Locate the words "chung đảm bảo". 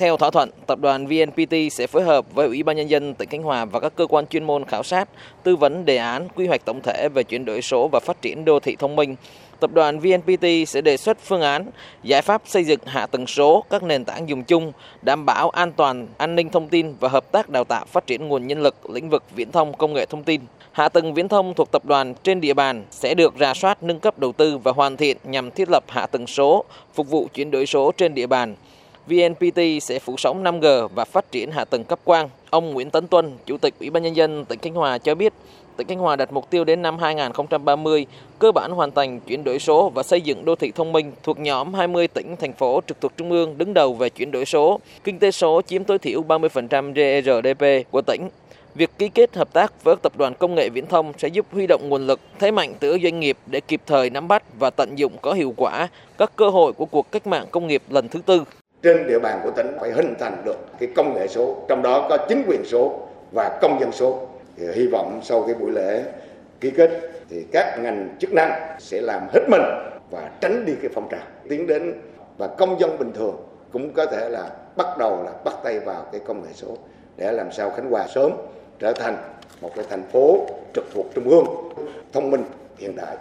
14.44-15.50